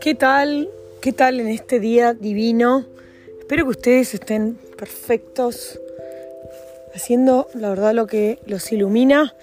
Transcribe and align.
¿Qué 0.00 0.14
tal? 0.14 0.68
¿Qué 1.00 1.12
tal 1.12 1.40
en 1.40 1.48
este 1.48 1.80
día 1.80 2.14
divino? 2.14 2.86
Espero 3.40 3.64
que 3.64 3.70
ustedes 3.70 4.14
estén 4.14 4.54
perfectos, 4.76 5.80
haciendo 6.94 7.48
la 7.54 7.70
verdad 7.70 7.92
lo 7.94 8.06
que 8.06 8.38
los 8.46 8.70
ilumina. 8.70 9.34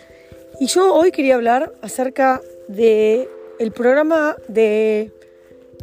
Y 0.59 0.67
yo 0.67 0.93
hoy 0.93 1.11
quería 1.11 1.35
hablar 1.35 1.73
acerca 1.81 2.41
de 2.67 3.27
el 3.59 3.71
programa 3.71 4.37
de 4.47 5.11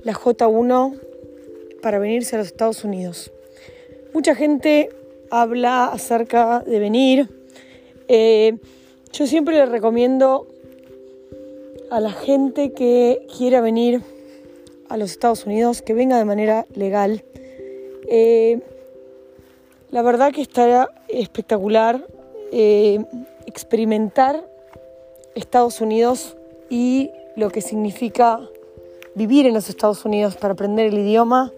la 0.03 0.15
J1 0.15 0.99
para 1.83 1.99
venirse 1.99 2.37
a 2.37 2.39
los 2.39 2.49
Estados 2.49 2.85
Unidos. 2.85 3.33
Mucha 4.15 4.35
gente 4.35 4.89
habla 5.31 5.87
acerca 5.87 6.61
de 6.61 6.79
venir. 6.79 7.29
Eh, 8.09 8.57
yo 9.19 9.27
siempre 9.27 9.57
le 9.57 9.67
recomiendo 9.67 10.47
a 11.91 11.99
la 11.99 12.13
gente 12.13 12.71
que 12.71 13.27
quiera 13.37 13.61
venir 13.61 14.01
a 14.89 14.97
los 14.97 15.11
Estados 15.11 15.45
Unidos 15.45 15.83
que 15.83 15.93
venga 15.93 16.19
de 16.19 16.25
manera 16.25 16.67
legal. 16.73 17.25
Eh, 18.07 18.61
la 19.91 20.03
verdad 20.03 20.31
que 20.31 20.41
estará 20.41 20.89
espectacular 21.09 22.07
eh, 22.53 23.05
experimentar 23.47 24.49
Estados 25.35 25.81
Unidos 25.81 26.37
y 26.71 27.11
lo 27.35 27.51
que 27.51 27.61
significa 27.61 28.39
vivir 29.17 29.47
en 29.47 29.55
los 29.55 29.69
Estados 29.69 30.05
Unidos 30.05 30.37
para 30.37 30.53
aprender 30.53 30.87
el 30.87 30.99
idioma 31.01 31.53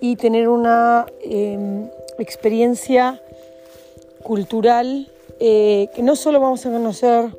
y 0.00 0.16
tener 0.16 0.50
una 0.50 1.06
em, 1.22 1.88
experiencia 2.18 3.22
cultural 4.22 5.10
eh, 5.40 5.88
que 5.94 6.02
no 6.02 6.14
solo 6.16 6.40
vamos 6.40 6.64
a 6.66 6.70
conocer 6.70 7.36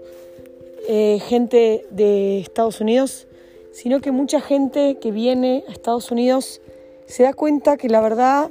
gente 1.27 1.85
de 1.91 2.39
Estados 2.41 2.81
Unidos, 2.81 3.27
sino 3.71 4.01
que 4.01 4.11
mucha 4.11 4.41
gente 4.41 4.97
que 4.99 5.11
viene 5.11 5.63
a 5.69 5.71
Estados 5.71 6.11
Unidos 6.11 6.59
se 7.05 7.23
da 7.23 7.33
cuenta 7.33 7.77
que 7.77 7.87
la 7.87 8.01
verdad 8.01 8.49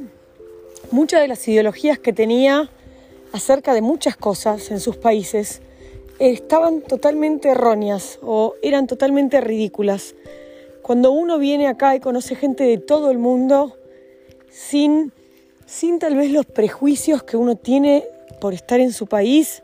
muchas 0.91 1.21
de 1.21 1.29
las 1.29 1.47
ideologías 1.47 1.99
que 1.99 2.13
tenía 2.13 2.71
acerca 3.33 3.75
de 3.75 3.83
muchas 3.83 4.17
cosas 4.17 4.71
en 4.71 4.81
sus 4.81 4.97
países 4.97 5.61
estaban 6.19 6.83
totalmente 6.83 7.49
erróneas 7.49 8.19
o 8.23 8.55
eran 8.63 8.87
totalmente 8.87 9.41
ridículas. 9.41 10.15
Cuando 10.83 11.13
uno 11.13 11.39
viene 11.39 11.69
acá 11.69 11.95
y 11.95 12.01
conoce 12.01 12.35
gente 12.35 12.65
de 12.65 12.79
todo 12.79 13.11
el 13.11 13.19
mundo 13.19 13.77
sin, 14.51 15.13
sin 15.67 15.99
tal 15.99 16.17
vez 16.17 16.31
los 16.31 16.47
prejuicios 16.47 17.23
que 17.23 17.37
uno 17.37 17.57
tiene 17.57 18.05
por 18.41 18.55
estar 18.55 18.81
en 18.81 18.93
su 18.93 19.07
país, 19.07 19.63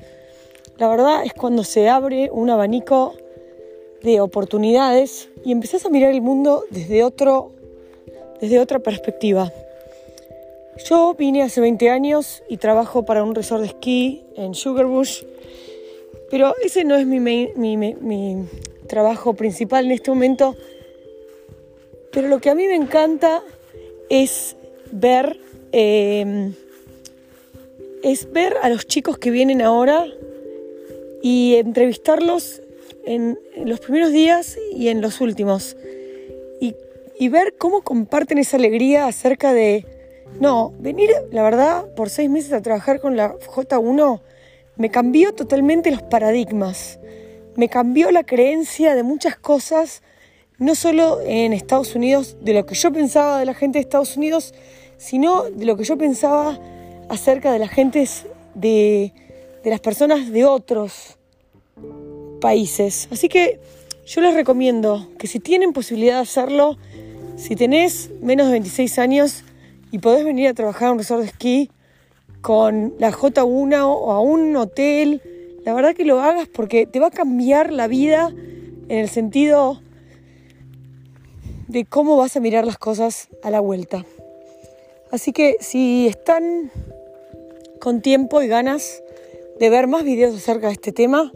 la 0.79 0.89
verdad 0.89 1.25
es 1.25 1.33
cuando 1.33 1.65
se 1.65 1.89
abre 1.89 2.31
un 2.31 2.51
abanico 2.51 3.15
de 4.03 4.21
oportunidades 4.21 5.29
y 5.45 5.53
empezás 5.53 5.87
a 5.87 5.89
mirar 5.89 6.13
el 6.13 6.23
mundo 6.23 6.65
desde, 6.71 7.03
otro, 7.03 7.53
desde 8.41 8.59
otra 8.59 8.79
perspectiva. 8.79 9.53
Yo 10.85 11.15
vine 11.15 11.43
hace 11.43 11.61
20 11.61 11.89
años 11.89 12.43
y 12.49 12.59
trabajo 12.59 13.05
para 13.05 13.25
un 13.25 13.35
resort 13.35 13.63
de 13.63 13.69
esquí 13.69 14.25
en 14.37 14.55
Sugarbush, 14.55 15.25
pero 16.31 16.55
ese 16.63 16.85
no 16.85 16.97
es 16.97 17.07
mi, 17.07 17.19
mi, 17.21 18.45
trabajo 18.87 19.35
principal 19.35 19.87
en 19.87 19.93
este 19.93 20.11
momento. 20.11 20.55
Pero 22.13 22.29
lo 22.29 22.41
que 22.41 22.51
a 22.51 22.55
mí 22.55 22.67
me 22.67 22.75
encanta 22.75 23.43
es 24.11 24.57
ver, 24.93 25.41
em, 25.73 26.55
es 28.03 28.31
ver 28.33 28.57
a 28.63 28.69
los 28.69 28.87
chicos 28.87 29.19
que 29.19 29.31
vienen 29.31 29.63
ahora 29.63 30.07
y 31.23 31.57
entrevistarlos 31.57 32.63
en, 33.05 33.39
los 33.65 33.81
primeros 33.81 34.13
días 34.13 34.59
y 34.73 34.89
en 34.89 35.01
los 35.01 35.21
últimos. 35.21 35.77
Y, 37.19 37.29
ver 37.29 37.55
cómo 37.57 37.81
comparten 37.81 38.37
esa 38.37 38.59
alegría 38.59 39.07
acerca 39.07 39.55
de, 39.55 39.87
no, 40.39 40.75
venir, 40.79 41.11
la 41.33 41.43
verdad, 41.43 41.87
por 41.95 42.11
seis 42.11 42.29
meses 42.29 42.53
a 42.53 42.61
trabajar 42.61 43.01
con 43.01 43.17
la 43.17 43.35
J1 43.35 44.21
me 44.77 44.91
cambió 44.91 45.33
totalmente 45.35 45.91
los 45.91 46.03
paradigmas, 46.03 47.01
me 47.57 47.71
cambió 47.71 48.11
la 48.11 48.25
creencia 48.25 48.95
de 48.95 49.03
muchas 49.03 49.37
cosas, 49.37 50.03
no 50.59 50.75
solo 50.75 51.21
en 51.25 51.55
Estados 51.55 51.95
Unidos, 51.95 52.37
de 52.43 52.53
lo 52.53 52.67
que 52.67 52.75
yo 52.75 52.93
pensaba 52.93 53.39
de 53.39 53.47
la 53.47 53.55
gente 53.55 53.79
de 53.79 53.83
Estados 53.83 54.19
Unidos, 54.19 54.53
sino 54.99 55.45
de 55.45 55.65
lo 55.65 55.77
que 55.77 55.85
yo 55.85 55.97
pensaba 55.97 56.59
acerca 57.09 57.53
de 57.53 57.59
la 57.59 57.69
gente 57.69 58.09
de, 58.55 59.13
de 59.65 59.71
las 59.71 59.81
personas 59.81 60.31
de 60.31 60.45
otros 60.45 61.17
países. 62.41 63.09
Así 63.11 63.29
que 63.29 63.61
yo 64.07 64.21
les 64.21 64.35
recomiendo 64.35 65.09
que 65.19 65.27
si 65.27 65.41
tienen 65.41 65.73
posibilidad 65.73 66.17
de 66.17 66.23
hacerlo, 66.23 66.77
si 67.37 67.57
tenés 67.57 68.11
menos 68.23 68.47
de 68.47 68.53
26 68.53 68.99
años 68.99 69.45
y 69.91 69.99
podés 69.99 70.25
venir 70.25 70.49
a 70.49 70.55
trabajar 70.55 70.89
a 70.89 70.93
un 70.93 70.99
resort 70.99 71.23
de 71.23 71.27
esquí 71.27 71.71
con 72.41 72.95
la 72.99 73.13
J1 73.13 73.83
o 73.83 74.13
a 74.13 74.21
un 74.21 74.55
hotel, 74.57 75.21
la 75.65 75.75
verdad 75.75 75.95
que 75.95 76.05
lo 76.05 76.21
hagas 76.21 76.49
porque 76.49 76.87
te 76.87 77.01
va 77.01 77.09
a 77.09 77.11
cambiar 77.11 77.73
la 77.73 77.89
vida 77.89 78.33
en 78.89 78.99
el 78.99 79.09
sentido 79.09 79.81
de 81.67 81.85
cómo 81.85 82.17
vas 82.17 82.37
a 82.37 82.41
mirar 82.41 82.65
las 82.65 82.79
cosas 82.79 83.29
a 83.43 83.51
la 83.51 83.59
vuelta. 83.59 84.05
Así 85.11 85.33
que 85.33 85.57
si 85.61 86.07
están 86.07 86.71
con 87.81 88.03
tiempo 88.03 88.43
y 88.43 88.49
ganas 88.49 89.03
de 89.59 89.71
ver 89.71 89.87
más 89.87 90.05
videos 90.05 90.35
acerca 90.35 90.69
de 90.69 90.75
este 90.75 90.93
tema, 90.93 91.33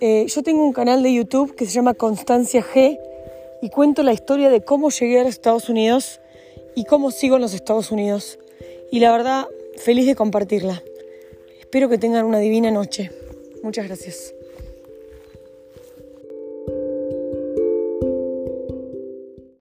eh, 0.00 0.26
yo 0.26 0.42
tengo 0.42 0.64
un 0.64 0.72
canal 0.72 1.02
de 1.02 1.14
YouTube 1.14 1.54
que 1.54 1.66
se 1.66 1.72
llama 1.72 1.94
Constancia 1.94 2.62
G 2.62 2.98
y 3.62 3.70
cuento 3.70 4.02
la 4.02 4.12
historia 4.12 4.50
de 4.50 4.62
cómo 4.62 4.90
llegué 4.90 5.20
a 5.20 5.24
los 5.24 5.34
Estados 5.34 5.68
Unidos 5.68 6.20
y 6.74 6.84
cómo 6.84 7.10
sigo 7.10 7.36
en 7.36 7.42
los 7.42 7.54
Estados 7.54 7.90
Unidos. 7.92 8.38
Y 8.90 9.00
la 9.00 9.12
verdad, 9.12 9.46
feliz 9.76 10.06
de 10.06 10.16
compartirla. 10.16 10.82
Espero 11.60 11.88
que 11.88 11.98
tengan 11.98 12.24
una 12.24 12.38
divina 12.38 12.70
noche. 12.70 13.10
Muchas 13.62 13.86
gracias. 13.86 14.34